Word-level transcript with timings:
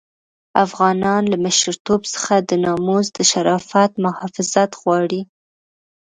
افغانان 0.65 1.23
له 1.31 1.37
مشرتوب 1.45 2.01
څخه 2.13 2.35
د 2.49 2.51
ناموس 2.65 3.07
د 3.17 3.19
شرافت 3.31 3.91
محافظت 4.05 4.71
غواړي. 4.81 5.21